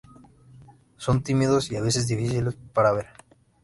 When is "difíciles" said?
2.07-2.55